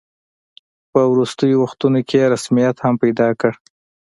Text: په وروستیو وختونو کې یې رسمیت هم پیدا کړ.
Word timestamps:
په 0.91 1.01
وروستیو 1.11 1.61
وختونو 1.63 1.99
کې 2.07 2.15
یې 2.21 2.29
رسمیت 2.33 2.77
هم 2.85 2.93
پیدا 3.03 3.29
کړ. 3.39 3.51